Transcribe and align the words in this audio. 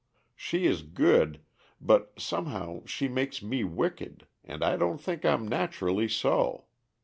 She 0.35 0.65
is 0.65 0.81
good, 0.81 1.41
but 1.79 2.13
somehow 2.19 2.81
she 2.85 3.07
makes 3.07 3.43
me 3.43 3.63
wicked, 3.63 4.25
and 4.43 4.63
I 4.63 4.75
don't 4.75 4.97
think 4.97 5.23
I'm 5.23 5.47
naturally 5.47 6.07
so. 6.09 6.65